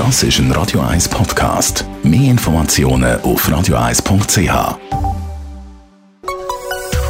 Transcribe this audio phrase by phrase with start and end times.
[0.00, 1.84] Das ist ein Radio 1 Podcast.
[2.02, 4.78] Mehr Informationen auf radio1.ch.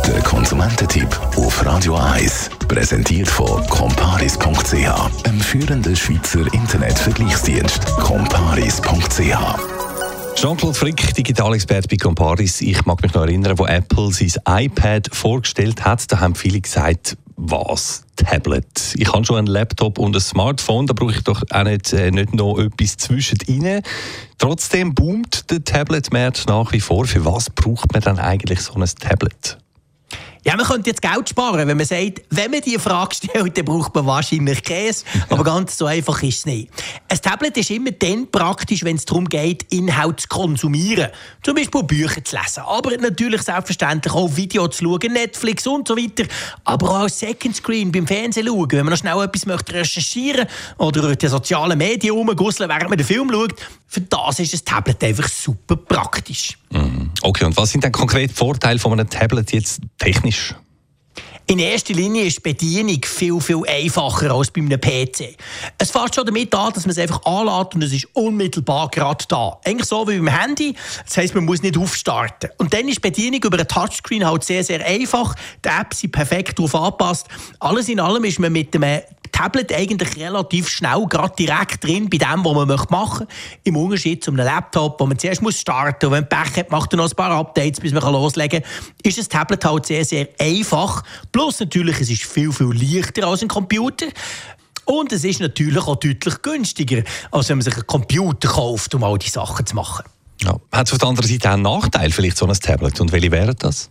[0.08, 7.86] Der Konsumententipp auf Radio 1 präsentiert von comparis.ch, einem führenden Schweizer Internetvergleichsdienst.
[7.98, 9.38] comparis.ch
[10.34, 12.60] Jean-Claude Frick, Digitalexperte bei Comparis.
[12.60, 14.32] Ich mag mich noch erinnern, wo Apple sein
[14.64, 16.10] iPad vorgestellt hat.
[16.10, 18.04] Da haben viele gesagt, was?
[18.16, 18.94] Tablet.
[18.96, 22.10] Ich habe schon einen Laptop und ein Smartphone, da brauche ich doch auch nicht, äh,
[22.10, 23.80] nicht noch etwas zwischendrin.
[24.38, 27.06] Trotzdem boomt der Tablet-Markt nach wie vor.
[27.06, 29.58] Für was braucht man dann eigentlich so ein Tablet?
[30.42, 33.64] Ja, man könnte jetzt Geld sparen, wenn man sagt, wenn man diese Frage stellt, dann
[33.64, 35.04] braucht man wahrscheinlich Käse.
[35.28, 36.70] Aber ganz so einfach ist es nicht.
[37.08, 41.10] Ein Tablet ist immer dann praktisch, wenn es darum geht, Inhalt zu konsumieren.
[41.42, 42.62] Zum Beispiel Bücher zu lesen.
[42.66, 46.24] Aber natürlich selbstverständlich auch Videos zu schauen, Netflix und so weiter.
[46.64, 50.46] Aber auch als Second Screen beim Fernsehen schauen, wenn man noch schnell etwas möchte recherchieren
[50.78, 53.54] oder durch die sozialen Medien rumgusseln, während man den Film schaut.
[53.92, 56.56] Für das ist ein Tablet einfach super praktisch.
[56.70, 57.10] Mhm.
[57.22, 60.54] Okay, und was sind dann konkret Vorteile von einem Tablet jetzt technisch?
[61.48, 65.36] In erster Linie ist die Bedienung viel, viel einfacher als bei einem PC.
[65.76, 69.24] Es fängt schon damit an, dass man es einfach anlässt und es ist unmittelbar gerade
[69.26, 69.58] da.
[69.64, 70.76] Eigentlich so wie beim Handy.
[71.04, 72.50] Das heisst, man muss nicht aufstarten.
[72.58, 75.34] Und dann ist die Bedienung über ein Touchscreen halt sehr, sehr einfach.
[75.64, 77.26] Die Apps sind perfekt darauf angepasst.
[77.58, 79.00] Alles in allem ist man mit einem
[79.32, 83.26] Tablet eigentlich relativ schnell gerade direkt drin bei dem, was man machen möchte.
[83.64, 86.12] Im Unterschied zu einem Laptop, wo man zuerst muss starten muss.
[86.12, 88.70] Wenn man Pech hat, macht er noch ein paar Updates, bis man loslegen kann.
[89.02, 91.02] Ist ein Tablet halt sehr, sehr einfach.
[91.32, 94.06] Plus natürlich, es ist viel, viel leichter als ein Computer.
[94.84, 99.04] Und es ist natürlich auch deutlich günstiger, als wenn man sich einen Computer kauft, um
[99.04, 100.04] all diese Sachen zu machen.
[100.42, 100.58] Ja.
[100.72, 103.00] Hat es auf der anderen Seite auch einen Nachteil, vielleicht so ein Tablet?
[103.00, 103.90] Und welche wären das?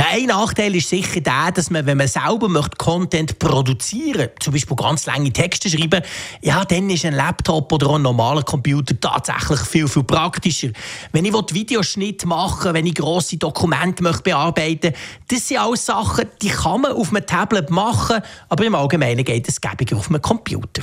[0.00, 4.54] Ja, ein Nachteil ist sicher der, dass man, wenn man selber möchte Content produzieren zum
[4.54, 6.02] Beispiel ganz lange Texte schreiben,
[6.40, 10.70] ja, dann ist ein Laptop oder ein normaler Computer tatsächlich viel, viel praktischer.
[11.12, 14.94] Wenn ich Videoschnitt machen wenn ich grosse Dokumente möchte bearbeiten
[15.28, 19.46] das sind alles Sachen, die kann man auf einem Tablet machen, aber im Allgemeinen geht
[19.50, 20.82] es gäbiger auf einem Computer.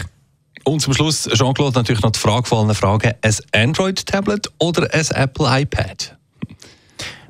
[0.64, 5.62] Und zum Schluss, Jean-Claude, natürlich noch die Frage gefallene Frage, ein Android-Tablet oder ein Apple
[5.62, 6.18] iPad?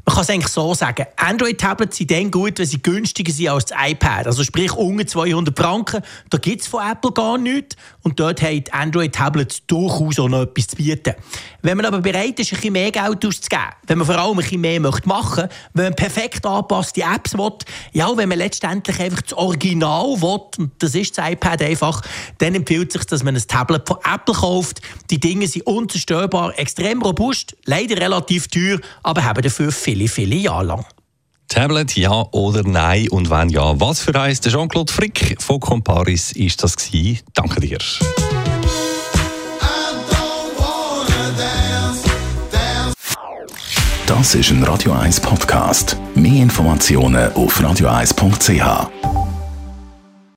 [0.07, 3.65] Man kann es eigentlich so sagen, Android-Tablets sind dann gut, wenn sie günstiger sind als
[3.65, 4.25] das iPad.
[4.27, 7.75] Also sprich, unter 200 Franken, da gibt es von Apple gar nichts.
[8.03, 11.13] Und dort haben Android-Tablets durchaus auch noch etwas zu bieten.
[11.61, 14.37] Wenn man aber bereit ist, ein bisschen mehr Geld auszugeben, wenn man vor allem ein
[14.37, 17.51] bisschen mehr möchte machen möchte, wenn man perfekt angepasste Apps will,
[17.91, 22.01] ja, wenn man letztendlich einfach das Original will, und das ist das iPad einfach,
[22.37, 24.79] dann empfiehlt es sich, dass man ein Tablet von Apple kauft.
[25.09, 30.35] Die Dinge sind unzerstörbar, extrem robust, leider relativ teuer, aber haben dafür viel viele, viele
[30.35, 30.85] Jahre lang.
[31.47, 33.09] Tablet, ja oder nein?
[33.09, 34.41] Und wenn ja, was für eins?
[34.41, 37.19] Der Jean-Claude Frick von Comparis ist das gewesen.
[37.33, 37.77] Danke dir.
[44.05, 45.97] Das ist ein Radio 1 Podcast.
[46.15, 49.16] Mehr Informationen auf radio1.ch.